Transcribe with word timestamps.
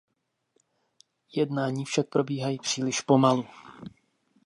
Jednání 1.35 1.85
však 1.85 2.09
probíhají 2.09 2.59
příliš 2.59 3.01
pomalu. 3.01 3.45